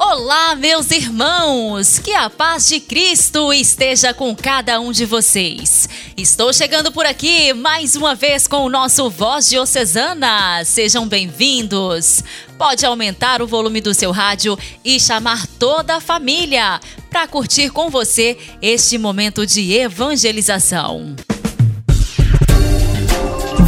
[0.00, 1.98] Olá, meus irmãos!
[1.98, 5.88] Que a paz de Cristo esteja com cada um de vocês.
[6.16, 10.64] Estou chegando por aqui mais uma vez com o nosso Voz Diocesana.
[10.64, 12.22] Sejam bem-vindos.
[12.56, 16.80] Pode aumentar o volume do seu rádio e chamar toda a família
[17.10, 21.16] para curtir com você este momento de evangelização.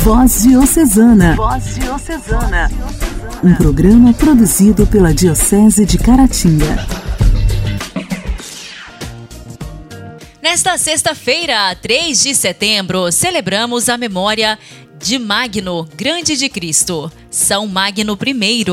[0.03, 1.37] Voz Diocesana.
[1.37, 2.71] Voz Diocesana.
[3.45, 6.87] Um programa produzido pela Diocese de Caratinga.
[10.43, 14.59] Nesta sexta-feira, 3 de setembro, celebramos a memória
[14.99, 18.65] de Magno, Grande de Cristo, São Magno I.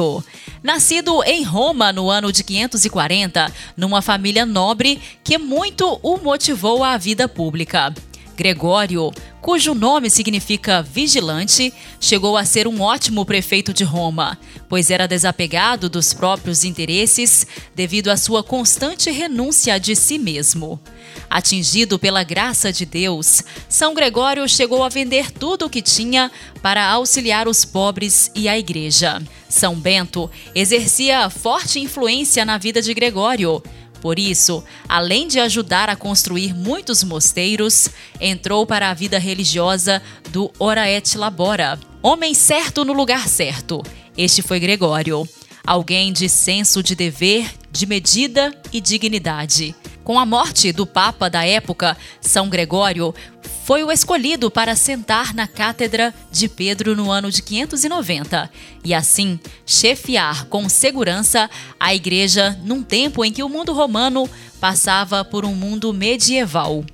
[0.63, 6.98] Nascido em Roma no ano de 540, numa família nobre que muito o motivou à
[6.98, 7.94] vida pública.
[8.38, 14.38] Gregório, cujo nome significa vigilante, chegou a ser um ótimo prefeito de Roma,
[14.70, 20.79] pois era desapegado dos próprios interesses devido à sua constante renúncia de si mesmo.
[21.27, 26.88] Atingido pela graça de Deus, São Gregório chegou a vender tudo o que tinha para
[26.88, 29.20] auxiliar os pobres e a igreja.
[29.49, 33.63] São Bento exercia forte influência na vida de Gregório,
[34.01, 40.51] por isso, além de ajudar a construir muitos mosteiros, entrou para a vida religiosa do
[40.59, 43.84] Ora et Labora, homem certo no lugar certo.
[44.17, 45.27] Este foi Gregório,
[45.65, 49.76] alguém de senso de dever, de medida e dignidade.
[50.08, 53.13] Com a morte do Papa da época, São Gregório
[53.66, 58.50] foi o escolhido para sentar na cátedra de Pedro no ano de 590
[58.85, 64.30] e assim chefiar com segurança a igreja num tempo em que o mundo romano
[64.62, 66.85] passava por um mundo medieval.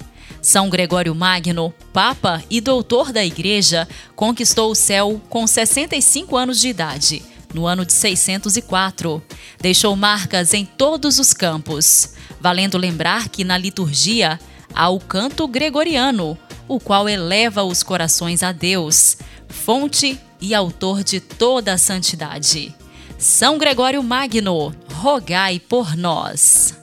[0.42, 6.68] São Gregório Magno, Papa e doutor da Igreja, conquistou o céu com 65 anos de
[6.68, 7.22] idade,
[7.54, 9.22] no ano de 604.
[9.60, 14.40] Deixou marcas em todos os campos, valendo lembrar que na liturgia
[14.74, 19.18] há o canto gregoriano, o qual eleva os corações a Deus,
[19.48, 22.76] fonte e autor de toda a santidade.
[23.18, 26.76] São Gregório Magno, rogai por nós.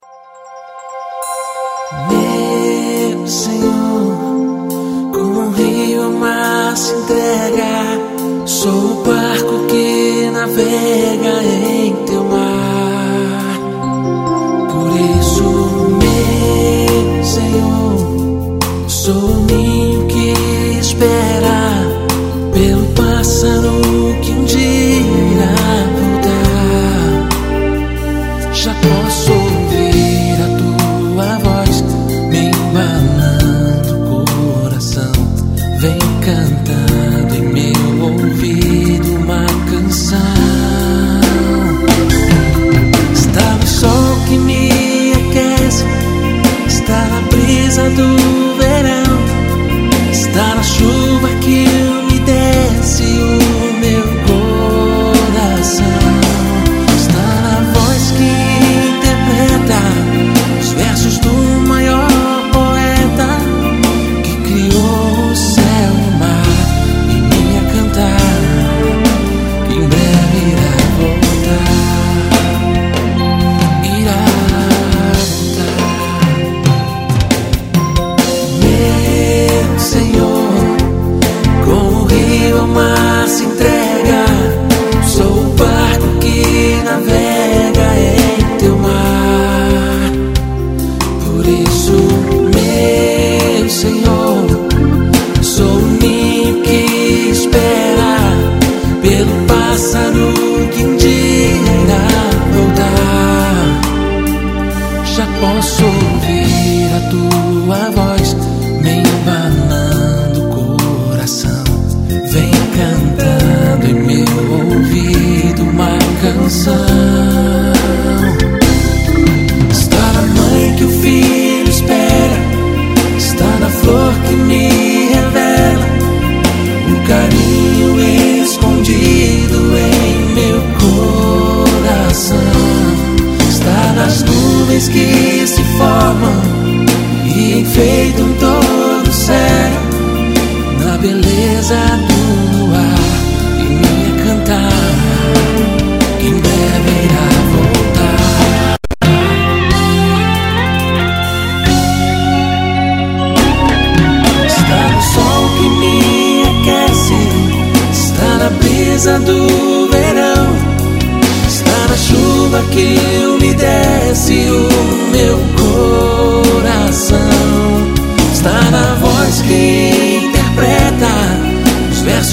[2.09, 8.20] Meu Senhor, como um rio mar se entrega,
[8.51, 11.95] sou o barco que navega em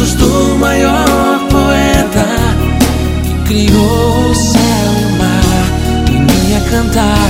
[0.07, 2.25] versos do maior poeta
[3.24, 4.62] que criou o céu
[5.00, 5.68] e o mar
[6.09, 7.30] e me a cantar,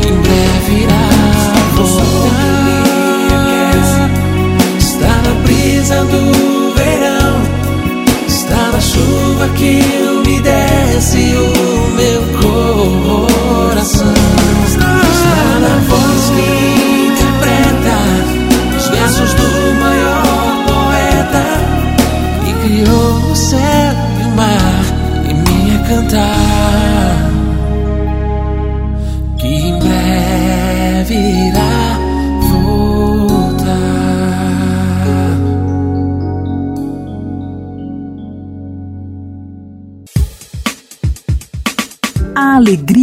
[0.00, 1.08] que em breve irá
[1.74, 2.42] voltar.
[4.78, 7.42] Está na brisa do verão,
[8.28, 9.80] está na chuva que
[10.20, 13.21] umedece o meu coração.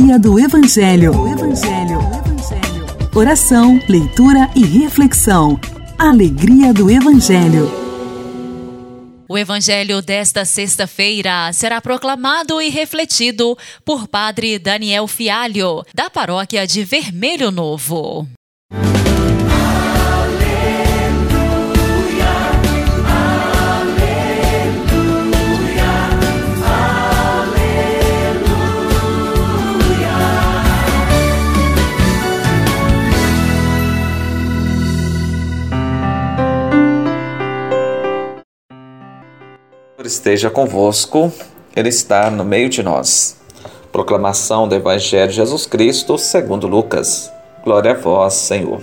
[0.10, 1.12] Alegria do Evangelho.
[1.28, 2.00] Evangelho.
[2.00, 3.10] O Evangelho.
[3.16, 5.60] Oração, leitura e reflexão.
[5.98, 7.70] Alegria do Evangelho.
[9.28, 16.84] O evangelho desta sexta-feira será proclamado e refletido por Padre Daniel Fialho, da paróquia de
[16.84, 18.28] Vermelho Novo.
[40.10, 41.32] Esteja convosco,
[41.76, 43.38] Ele está no meio de nós.
[43.92, 47.32] Proclamação do Evangelho de Jesus Cristo segundo Lucas.
[47.64, 48.82] Glória a vós, Senhor.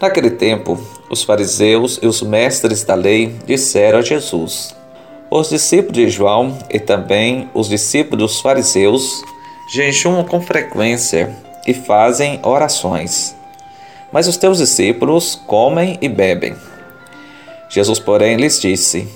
[0.00, 0.78] Naquele tempo,
[1.10, 4.74] os fariseus e os mestres da lei disseram a Jesus:
[5.30, 9.22] Os discípulos de João e também os discípulos dos fariseus
[9.72, 11.34] jejuam com frequência
[11.66, 13.34] e fazem orações.
[14.12, 16.54] Mas os teus discípulos comem e bebem.
[17.70, 19.08] Jesus, porém, lhes disse: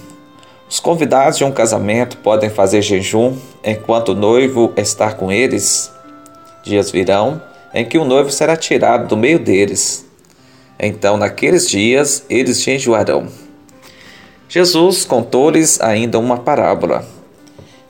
[0.71, 5.93] os convidados de um casamento podem fazer jejum enquanto o noivo está com eles?
[6.63, 7.43] Dias virão
[7.75, 10.07] em que o noivo será tirado do meio deles.
[10.79, 13.27] Então, naqueles dias, eles jejuarão.
[14.49, 17.05] Jesus contou-lhes ainda uma parábola.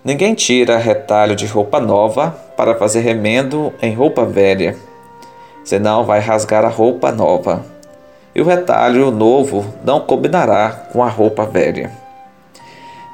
[0.02, 4.74] Ninguém tira retalho de roupa nova para fazer remendo em roupa velha,
[5.62, 7.62] senão vai rasgar a roupa nova,
[8.34, 11.99] e o retalho novo não combinará com a roupa velha.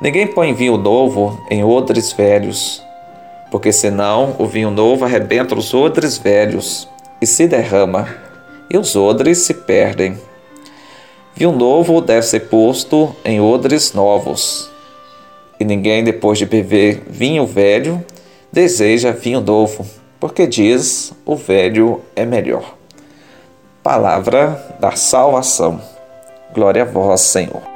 [0.01, 2.85] Ninguém põe vinho novo em odres velhos,
[3.51, 6.87] porque senão o vinho novo arrebenta os odres velhos
[7.21, 8.07] e se derrama,
[8.71, 10.19] e os odres se perdem.
[11.35, 14.71] Vinho novo deve ser posto em odres novos.
[15.59, 18.05] E ninguém, depois de beber vinho velho,
[18.53, 19.87] deseja vinho novo,
[20.21, 22.75] porque diz: o velho é melhor.
[23.83, 25.81] Palavra da salvação.
[26.53, 27.76] Glória a vós, Senhor.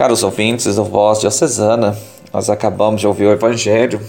[0.00, 1.94] Caros ouvintes do Voz Diocesana,
[2.32, 4.00] nós acabamos de ouvir o Evangelho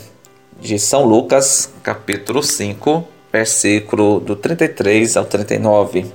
[0.57, 6.05] de São Lucas, capítulo 5, versículo do 33 ao 39.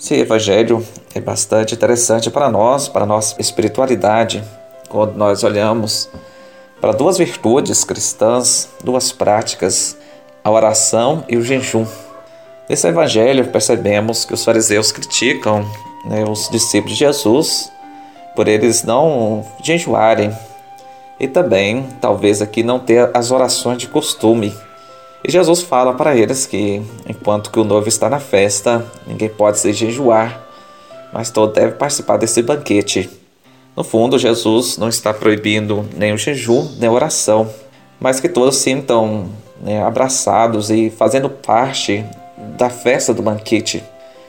[0.00, 0.82] Esse Evangelho
[1.14, 4.42] é bastante interessante para nós, para a nossa espiritualidade,
[4.88, 6.08] quando nós olhamos
[6.80, 9.98] para duas virtudes cristãs, duas práticas,
[10.42, 11.84] a oração e o jejum.
[12.66, 15.70] Nesse Evangelho percebemos que os fariseus criticam
[16.06, 17.70] né, os discípulos de Jesus
[18.34, 20.32] por eles não jejuarem
[21.20, 24.54] e também, talvez aqui, não ter as orações de costume.
[25.22, 29.58] E Jesus fala para eles que, enquanto que o noivo está na festa, ninguém pode
[29.58, 30.42] se jejuar,
[31.12, 33.10] mas todo deve participar desse banquete.
[33.76, 37.50] No fundo, Jesus não está proibindo nem o jejum, nem a oração,
[38.00, 39.28] mas que todos sintam
[39.60, 42.02] né, abraçados e fazendo parte
[42.56, 43.84] da festa do banquete,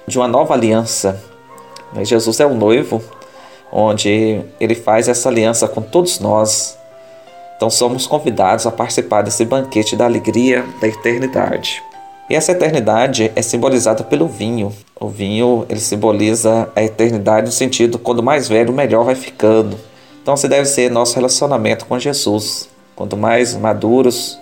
[0.06, 1.24] de uma nova aliança.
[2.04, 3.02] Jesus é o noivo
[3.72, 6.78] onde ele faz essa aliança com todos nós.
[7.56, 11.82] Então somos convidados a participar desse banquete da alegria da eternidade.
[12.30, 14.74] E essa eternidade é simbolizada pelo vinho.
[15.00, 19.78] O vinho ele simboliza a eternidade no sentido quando mais velho, melhor vai ficando.
[20.22, 22.70] Então se deve ser nosso relacionamento com Jesus.
[22.96, 24.38] Quanto mais maduros,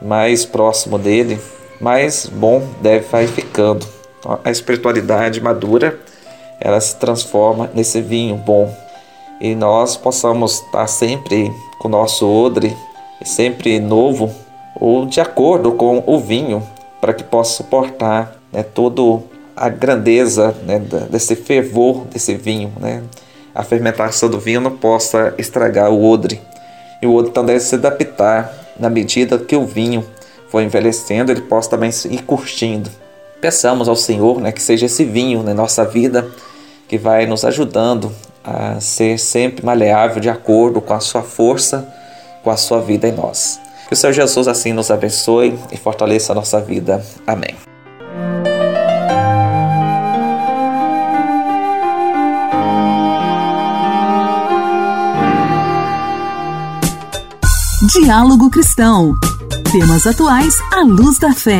[0.00, 1.38] mais próximo dele,
[1.80, 3.86] mais bom deve vai ficando.
[4.44, 5.98] A espiritualidade madura
[6.62, 8.72] ela se transforma nesse vinho bom.
[9.40, 12.76] E nós possamos estar sempre com o nosso odre,
[13.24, 14.32] sempre novo,
[14.80, 16.62] ou de acordo com o vinho,
[17.00, 19.24] para que possa suportar né, todo
[19.56, 23.02] a grandeza né, desse fervor desse vinho, né?
[23.54, 26.40] A fermentação do vinho não possa estragar o odre.
[27.02, 30.04] E o odre também deve se adaptar na medida que o vinho
[30.48, 32.88] for envelhecendo, ele possa também ir curtindo.
[33.40, 36.26] Peçamos ao Senhor né, que seja esse vinho na nossa vida
[36.92, 38.12] que vai nos ajudando
[38.44, 41.88] a ser sempre maleável de acordo com a sua força,
[42.44, 43.58] com a sua vida em nós.
[43.88, 47.02] Que o Senhor Jesus assim nos abençoe e fortaleça a nossa vida.
[47.26, 47.54] Amém.
[57.94, 59.14] Diálogo Cristão.
[59.72, 61.58] Temas atuais à luz da fé.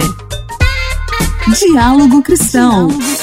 [1.59, 2.89] Diálogo Cristão.
[2.89, 3.22] Todo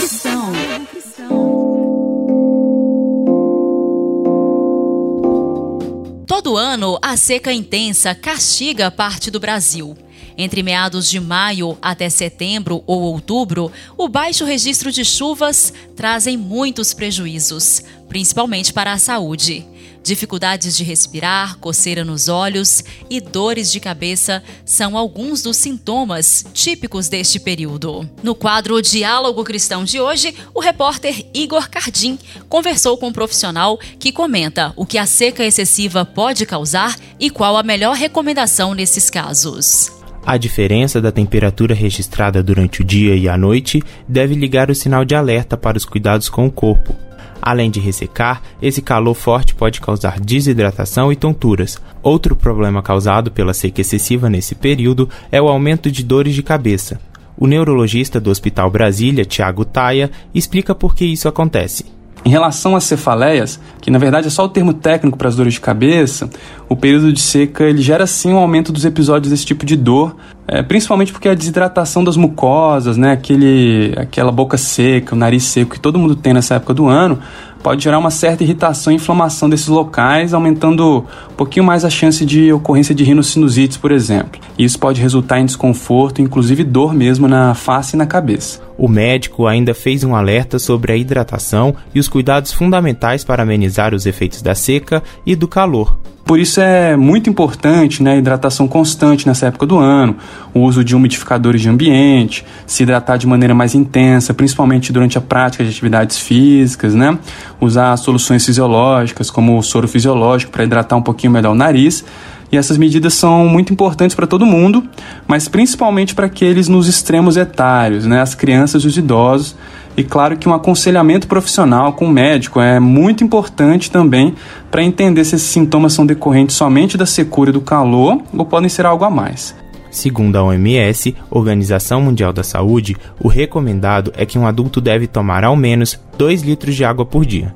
[6.60, 9.98] ano, a seca intensa castiga parte do Brasil.
[10.38, 16.94] Entre meados de maio até setembro ou outubro, o baixo registro de chuvas trazem muitos
[16.94, 19.66] prejuízos, principalmente para a saúde.
[20.10, 27.08] Dificuldades de respirar, coceira nos olhos e dores de cabeça são alguns dos sintomas típicos
[27.08, 28.10] deste período.
[28.24, 32.18] No quadro Diálogo Cristão de hoje, o repórter Igor Cardim
[32.50, 37.56] conversou com um profissional que comenta o que a seca excessiva pode causar e qual
[37.56, 39.92] a melhor recomendação nesses casos.
[40.26, 45.06] A diferença da temperatura registrada durante o dia e a noite deve ligar o sinal
[45.06, 47.09] de alerta para os cuidados com o corpo.
[47.42, 51.78] Além de ressecar, esse calor forte pode causar desidratação e tonturas.
[52.04, 57.00] Outro problema causado pela seca excessiva nesse período é o aumento de dores de cabeça.
[57.38, 61.86] O neurologista do Hospital Brasília, Tiago Taia, explica por que isso acontece.
[62.26, 65.54] Em relação às cefaleias, que na verdade é só o termo técnico para as dores
[65.54, 66.30] de cabeça,
[66.68, 70.16] o período de seca ele gera sim um aumento dos episódios desse tipo de dor,
[70.52, 75.72] é, principalmente porque a desidratação das mucosas, né, aquele, aquela boca seca, o nariz seco
[75.72, 77.20] que todo mundo tem nessa época do ano,
[77.62, 82.26] pode gerar uma certa irritação e inflamação desses locais, aumentando um pouquinho mais a chance
[82.26, 84.40] de ocorrência de rinossinusites, por exemplo.
[84.58, 88.62] E isso pode resultar em desconforto, inclusive dor mesmo na face e na cabeça.
[88.78, 93.94] O médico ainda fez um alerta sobre a hidratação e os cuidados fundamentais para amenizar
[93.94, 96.00] os efeitos da seca e do calor.
[96.30, 100.16] Por isso é muito importante né, a hidratação constante nessa época do ano,
[100.54, 105.22] o uso de umidificadores de ambiente, se hidratar de maneira mais intensa, principalmente durante a
[105.22, 107.18] prática de atividades físicas, né?
[107.60, 112.06] usar soluções fisiológicas, como o soro fisiológico, para hidratar um pouquinho melhor o nariz.
[112.52, 114.84] E essas medidas são muito importantes para todo mundo,
[115.28, 118.22] mas principalmente para aqueles nos extremos etários, né?
[118.22, 119.56] as crianças e os idosos,
[119.96, 124.34] e claro que um aconselhamento profissional com o médico é muito importante também
[124.72, 128.86] para entender se esses sintomas são decorrentes somente da secura do calor ou podem ser
[128.86, 129.54] algo a mais.
[129.92, 135.44] Segundo a OMS, Organização Mundial da Saúde, o recomendado é que um adulto deve tomar
[135.44, 137.54] ao menos 2 litros de água por dia.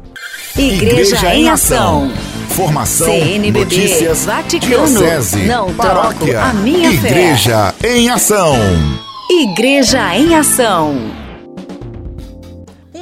[0.55, 2.11] Igreja, Igreja em Ação.
[2.49, 7.97] Formação, CNBB, notícias, Vaticano, diocese, não paróquia, troco a minha Igreja fé.
[7.97, 8.55] em Ação.
[9.31, 11.22] Igreja em Ação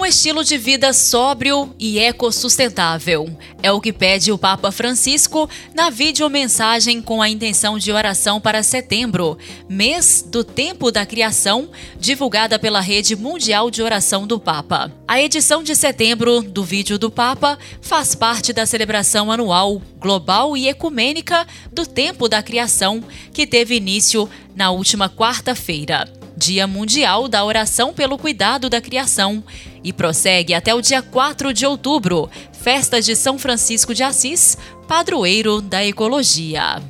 [0.02, 3.30] um estilo de vida sóbrio e ecossustentável.
[3.62, 8.64] É o que pede o Papa Francisco na videomensagem com a intenção de oração para
[8.64, 9.38] setembro,
[9.70, 14.92] mês do tempo da criação, divulgada pela Rede Mundial de Oração do Papa.
[15.08, 20.68] A edição de setembro do vídeo do Papa faz parte da celebração anual, global e
[20.68, 26.21] ecumênica do tempo da criação, que teve início na última quarta-feira.
[26.36, 29.44] Dia Mundial da Oração pelo Cuidado da Criação,
[29.84, 34.58] e prossegue até o dia 4 de outubro, festa de São Francisco de Assis,
[34.88, 36.82] padroeiro da ecologia.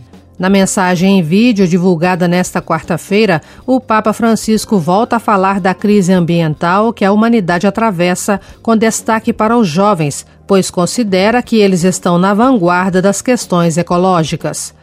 [0.41, 6.11] Na mensagem em vídeo divulgada nesta quarta-feira, o Papa Francisco volta a falar da crise
[6.11, 12.17] ambiental que a humanidade atravessa, com destaque para os jovens, pois considera que eles estão
[12.17, 14.73] na vanguarda das questões ecológicas.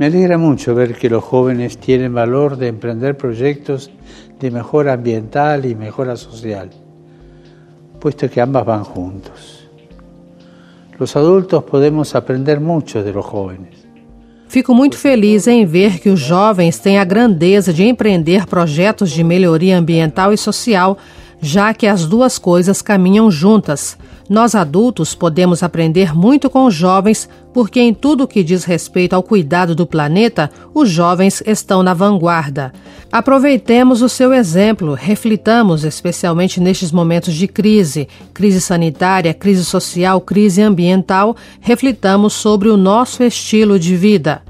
[0.00, 3.90] Me alegra mucho ver que los jóvenes tienen valor de emprender proyectos
[4.40, 6.70] de mejora ambiental y mejora social,
[8.00, 9.68] puesto que ambas van juntos.
[10.98, 13.86] Los adultos podemos aprender mucho de los jóvenes.
[14.48, 19.22] Fico muito feliz em ver que os jovens têm a grandeza de empreender projetos de
[19.22, 20.96] melhoria ambiental e social,
[21.42, 23.98] já que as duas coisas caminham juntas.
[24.30, 29.24] Nós adultos podemos aprender muito com os jovens, porque em tudo que diz respeito ao
[29.24, 32.72] cuidado do planeta, os jovens estão na vanguarda.
[33.10, 40.62] Aproveitemos o seu exemplo, reflitamos, especialmente nestes momentos de crise, crise sanitária, crise social, crise
[40.62, 44.42] ambiental, reflitamos sobre o nosso estilo de vida.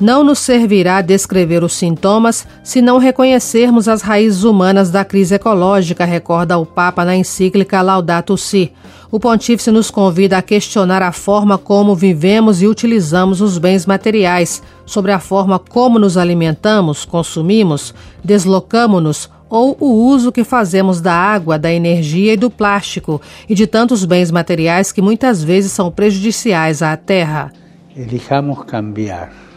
[0.00, 6.06] Não nos servirá descrever os sintomas se não reconhecermos as raízes humanas da crise ecológica,
[6.06, 8.72] recorda o Papa na encíclica Laudato Si.
[9.10, 14.62] O pontífice nos convida a questionar a forma como vivemos e utilizamos os bens materiais,
[14.86, 17.92] sobre a forma como nos alimentamos, consumimos,
[18.24, 23.66] deslocamos-nos ou o uso que fazemos da água, da energia e do plástico e de
[23.66, 27.52] tantos bens materiais que muitas vezes são prejudiciais à terra.
[27.94, 29.49] Elijamos cambiar.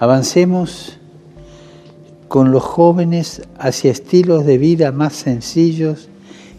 [0.00, 0.98] Avancemos
[2.26, 6.08] con los jóvenes hacia estilos de vida más sencillos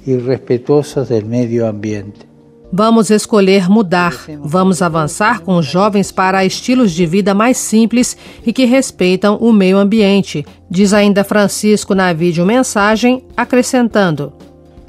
[0.05, 2.27] y respetuosos del medio ambiente.
[2.71, 4.13] Vamos escolher mudar.
[4.43, 9.51] Vamos avançar com os jovens para estilos de vida mais simples e que respeitam o
[9.51, 14.33] meio ambiente, diz ainda Francisco na vídeo mensagem, acrescentando: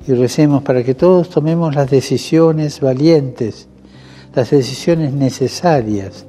[0.07, 3.67] E recemos para que todos tomemos as decisões valientes,
[4.37, 6.27] as decisões necessárias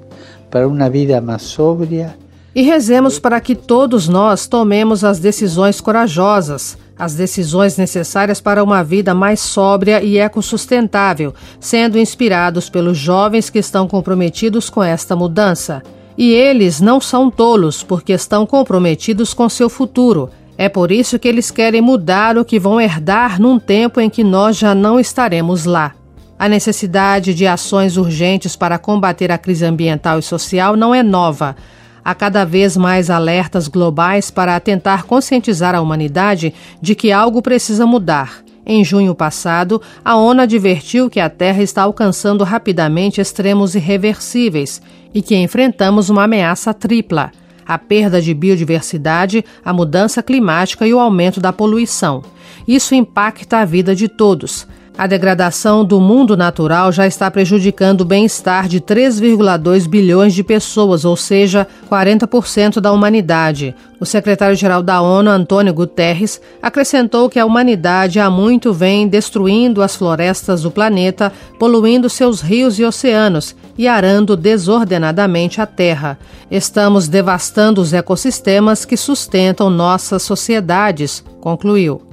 [0.54, 2.16] para uma vida mais sóbria.
[2.54, 8.84] E rezemos para que todos nós tomemos as decisões corajosas, as decisões necessárias para uma
[8.84, 15.82] vida mais sóbria e ecossustentável, sendo inspirados pelos jovens que estão comprometidos com esta mudança.
[16.16, 20.30] E eles não são tolos, porque estão comprometidos com seu futuro.
[20.56, 24.24] É por isso que eles querem mudar o que vão herdar num tempo em que
[24.24, 25.96] nós já não estaremos lá.
[26.44, 31.56] A necessidade de ações urgentes para combater a crise ambiental e social não é nova.
[32.04, 37.86] Há cada vez mais alertas globais para tentar conscientizar a humanidade de que algo precisa
[37.86, 38.44] mudar.
[38.66, 44.82] Em junho passado, a ONU advertiu que a Terra está alcançando rapidamente extremos irreversíveis
[45.14, 47.32] e que enfrentamos uma ameaça tripla:
[47.66, 52.22] a perda de biodiversidade, a mudança climática e o aumento da poluição.
[52.68, 54.68] Isso impacta a vida de todos.
[54.96, 61.04] A degradação do mundo natural já está prejudicando o bem-estar de 3,2 bilhões de pessoas,
[61.04, 63.76] ou seja, 40% da humanidade.
[64.00, 69.96] O secretário-geral da ONU, Antônio Guterres, acrescentou que a humanidade há muito vem destruindo as
[69.96, 76.20] florestas do planeta, poluindo seus rios e oceanos e arando desordenadamente a terra.
[76.52, 82.13] Estamos devastando os ecossistemas que sustentam nossas sociedades, concluiu.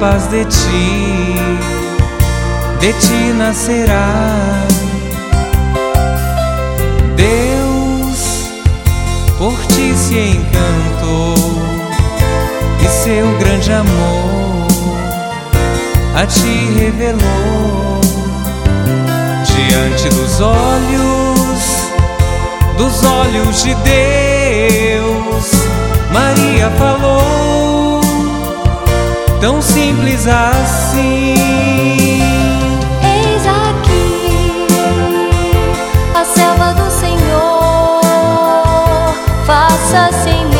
[0.00, 1.34] Paz de ti,
[2.80, 4.66] de ti nascerá.
[7.14, 8.50] Deus
[9.38, 11.34] por ti se encantou
[12.82, 14.68] e seu grande amor
[16.16, 18.00] a ti revelou
[19.44, 21.60] diante dos olhos,
[22.78, 25.50] dos olhos de Deus.
[26.10, 27.49] Maria falou,
[29.40, 31.34] tão simples assim.
[33.02, 34.66] Eis aqui
[36.14, 38.02] a selva do Senhor,
[39.46, 40.59] faça-se em mim.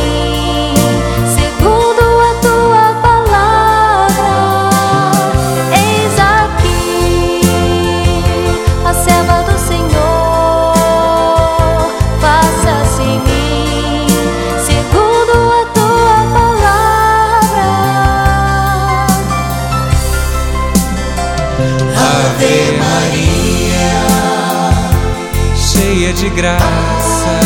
[26.20, 27.40] De graça,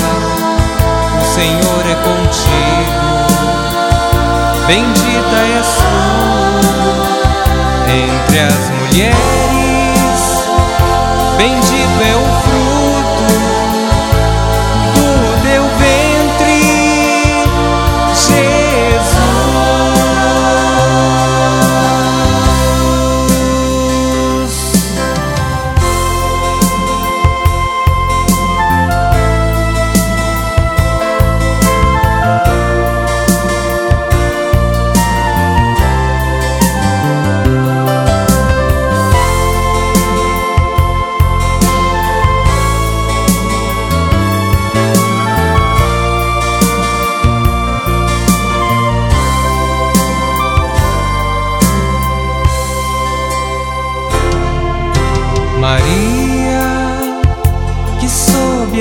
[1.21, 3.05] o Senhor é contigo.
[4.67, 5.95] Bendita és tu
[7.89, 10.23] entre as mulheres,
[11.37, 11.74] bendito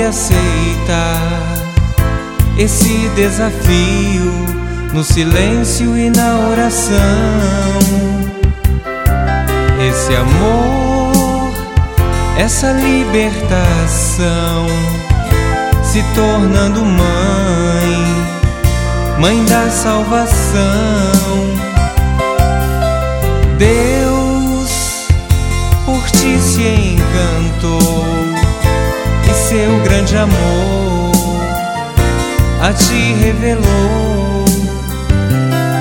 [0.04, 1.04] aceita
[2.58, 4.32] esse desafio
[4.92, 6.98] no silêncio e na oração.
[9.88, 11.52] Esse amor,
[12.38, 14.66] essa libertação,
[15.82, 17.96] se tornando mãe,
[19.18, 20.64] mãe da salvação.
[23.58, 23.93] Deus
[30.04, 31.12] grande amor
[32.60, 34.44] a ti revelou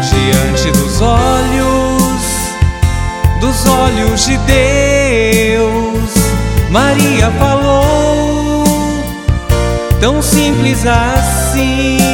[0.01, 2.23] diante dos olhos,
[3.39, 6.13] dos olhos de Deus.
[6.69, 8.63] Maria falou,
[9.99, 12.12] tão simples assim.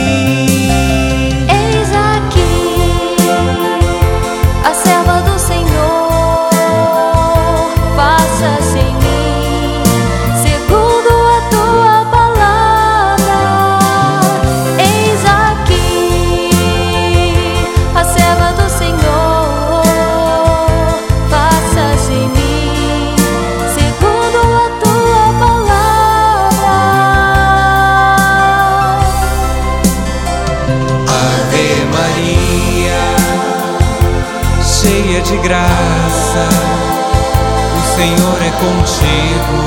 [38.59, 39.57] Contigo.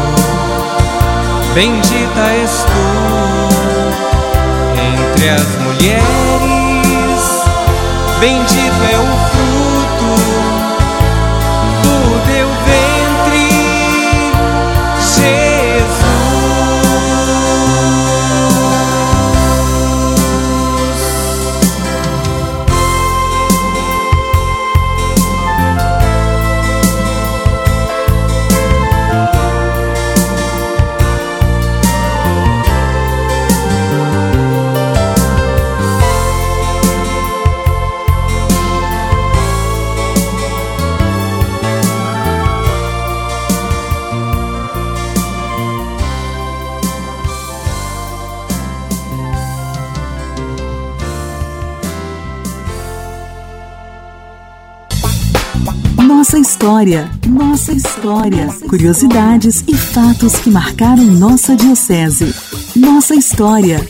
[1.55, 2.89] Bendita és tu
[4.79, 7.23] entre as mulheres,
[8.21, 9.12] bendito é o
[58.23, 62.33] história, curiosidades e fatos que marcaram nossa diocese.
[62.77, 63.81] Nossa história.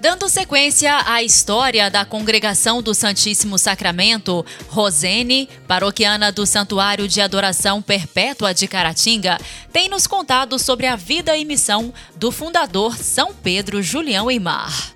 [0.00, 7.82] Dando sequência à história da Congregação do Santíssimo Sacramento, Rosene, paroquiana do Santuário de Adoração
[7.82, 9.38] Perpétua de Caratinga,
[9.70, 14.94] tem nos contado sobre a vida e missão do fundador São Pedro Julião Eimar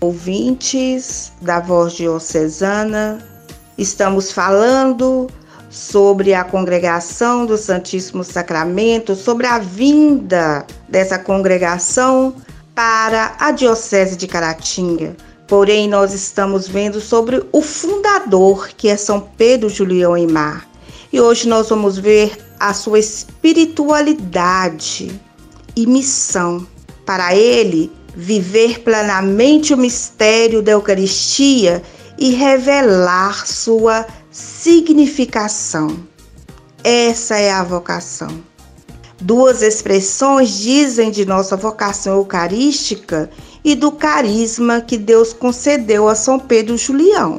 [0.00, 3.33] ouvintes da Voz Diocesana,
[3.76, 5.28] estamos falando
[5.70, 12.36] sobre a congregação do Santíssimo Sacramento, sobre a vinda dessa congregação
[12.74, 15.16] para a Diocese de Caratinga.
[15.48, 20.66] Porém, nós estamos vendo sobre o fundador, que é São Pedro Julião Imar.
[21.12, 25.20] E hoje nós vamos ver a sua espiritualidade
[25.76, 26.66] e missão.
[27.04, 31.82] Para ele, viver plenamente o mistério da Eucaristia
[32.18, 35.96] e revelar sua significação.
[36.82, 38.42] Essa é a vocação.
[39.20, 43.30] Duas expressões dizem de nossa vocação eucarística
[43.64, 47.38] e do carisma que Deus concedeu a São Pedro Julião.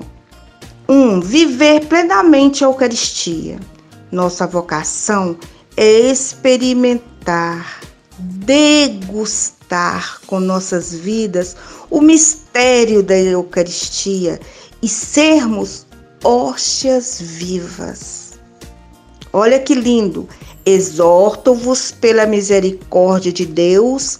[0.89, 3.59] Um, viver plenamente a Eucaristia.
[4.11, 5.37] Nossa vocação
[5.77, 7.81] é experimentar,
[8.17, 11.55] degustar com nossas vidas
[11.89, 14.39] o mistério da Eucaristia
[14.81, 15.85] e sermos
[16.23, 18.39] hóstias vivas.
[19.31, 20.27] Olha que lindo!
[20.65, 24.19] Exorto-vos pela misericórdia de Deus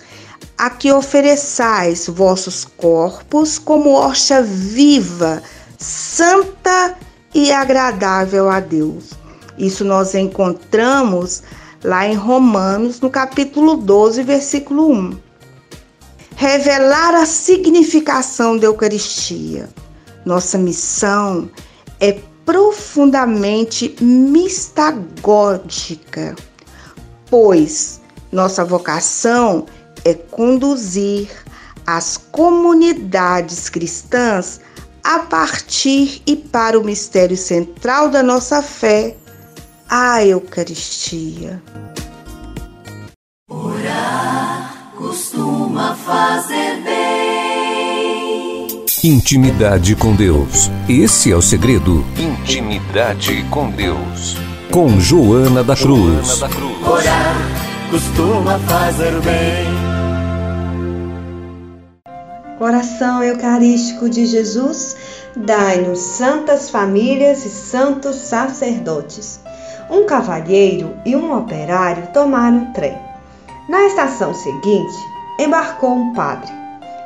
[0.58, 5.42] a que ofereçais vossos corpos como hóstia viva,
[5.78, 6.96] santa
[7.34, 9.12] e agradável a Deus.
[9.58, 11.44] Isso nós encontramos
[11.84, 15.26] lá em Romanos, no capítulo 12, versículo 1
[16.36, 19.70] revelar a significação da Eucaristia.
[20.26, 21.50] Nossa missão
[22.00, 22.14] é
[22.46, 26.36] profundamente mistagógica,
[27.30, 29.66] pois nossa vocação
[30.04, 31.30] é conduzir
[31.86, 34.60] as comunidades cristãs
[35.04, 39.16] a partir e para o mistério central da nossa fé,
[39.88, 41.62] a Eucaristia.
[44.98, 47.05] costuma fazer bem.
[49.08, 50.72] Intimidade com Deus.
[50.90, 52.04] Esse é o segredo.
[52.18, 54.36] Intimidade com Deus.
[54.72, 56.42] com Joana da Cruz.
[56.42, 57.36] Orar
[57.92, 59.68] costuma fazer bem.
[62.58, 64.98] Coração Eucarístico de Jesus,
[65.36, 69.40] dai-nos santas famílias e santos sacerdotes.
[69.88, 72.98] Um cavalheiro e um operário tomaram o trem.
[73.70, 74.98] Na estação seguinte,
[75.40, 76.65] embarcou um padre.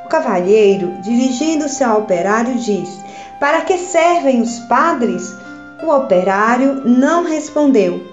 [0.09, 2.99] Cavalheiro, dirigindo-se ao operário, disse:
[3.39, 5.37] Para que servem os padres?
[5.83, 8.03] O operário não respondeu.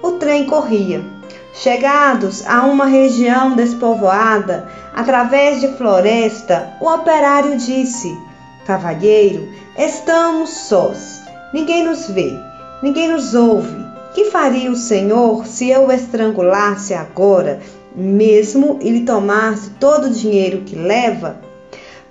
[0.00, 1.04] O trem corria.
[1.52, 8.16] Chegados a uma região despovoada, através de floresta, o operário disse:
[8.64, 11.20] Cavalheiro, estamos sós.
[11.52, 12.32] Ninguém nos vê,
[12.80, 13.90] ninguém nos ouve.
[14.14, 17.60] Que faria o Senhor se eu estrangulasse agora,
[17.94, 21.40] mesmo e lhe tomasse todo o dinheiro que leva?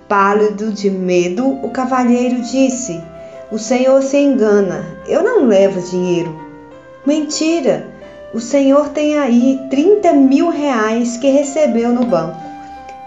[0.08, 3.00] Pálido de medo, o cavalheiro disse:
[3.50, 6.34] O Senhor se engana, eu não levo dinheiro.
[7.06, 7.88] Mentira!
[8.32, 12.36] O Senhor tem aí 30 mil reais que recebeu no banco.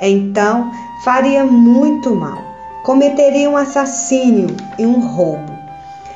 [0.02, 0.70] Então
[1.06, 2.42] faria muito mal.
[2.84, 5.53] Cometeria um assassínio e um roubo.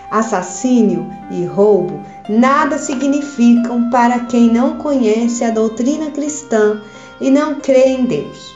[0.09, 6.81] Assassínio e roubo nada significam para quem não conhece a doutrina cristã
[7.19, 8.55] e não crê em Deus.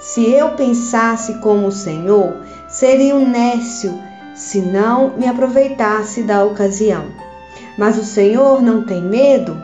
[0.00, 2.36] Se eu pensasse como o Senhor,
[2.68, 3.92] seria um nécio
[4.34, 7.06] se não me aproveitasse da ocasião.
[7.76, 9.60] Mas o Senhor não tem medo?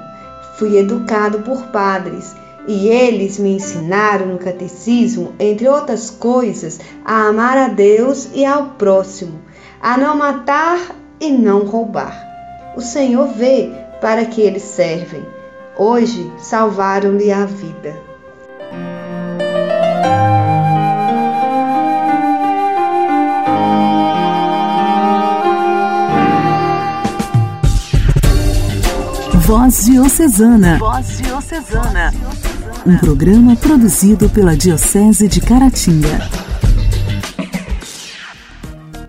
[0.58, 2.34] Fui educado por padres
[2.66, 8.70] e eles me ensinaram no catecismo, entre outras coisas, a amar a Deus e ao
[8.70, 9.40] próximo,
[9.80, 12.74] a não matar e não roubar.
[12.76, 15.24] O Senhor vê para que eles servem.
[15.76, 17.96] Hoje salvaram-lhe a vida.
[29.46, 30.78] Voz Diocesana.
[30.78, 32.14] Voz Diocesana.
[32.86, 36.43] Um programa produzido pela Diocese de Caratinga.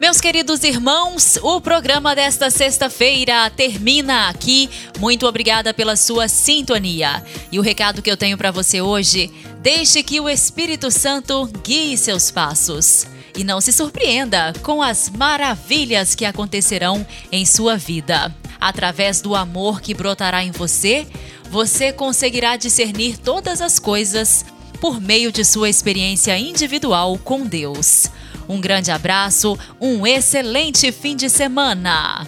[0.06, 4.70] Meus queridos irmãos, o programa desta sexta-feira termina aqui.
[5.00, 7.26] Muito obrigada pela sua sintonia.
[7.52, 9.32] E o recado que eu tenho para você hoje:
[9.64, 13.08] deixe que o Espírito Santo guie seus passos.
[13.36, 18.32] E não se surpreenda com as maravilhas que acontecerão em sua vida.
[18.62, 21.08] Através do amor que brotará em você,
[21.50, 24.46] você conseguirá discernir todas as coisas
[24.80, 28.08] por meio de sua experiência individual com Deus.
[28.48, 32.28] Um grande abraço, um excelente fim de semana.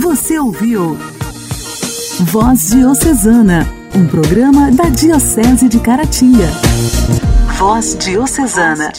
[0.00, 0.96] Você ouviu
[2.20, 6.48] Voz Diocesana, um programa da Diocese de Caratinga.
[7.58, 8.92] Voz Diocesana.